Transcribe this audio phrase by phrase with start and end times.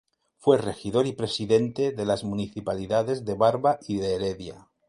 [0.39, 4.67] Fue regidor y presidente de las municipalidades de Barva y de Heredia.